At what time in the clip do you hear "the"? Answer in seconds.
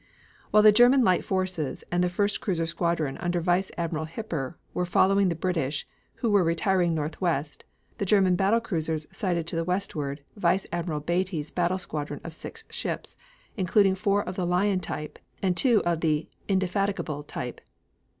0.63-0.71, 2.03-2.09, 5.29-5.35, 7.99-8.05, 9.55-9.63, 14.35-14.47, 16.01-16.27